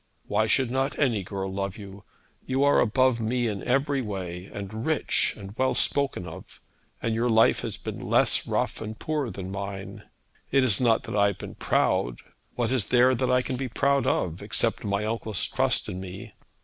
[0.25, 2.05] Why should not any girl love you?
[2.47, 6.59] You are above me in every way, and rich, and well spoken of;
[7.03, 10.01] and your life has been less rough and poor than mine.
[10.49, 12.17] It is not that I have been proud.
[12.55, 16.33] What is there that I can be proud of except my uncle's trust in me?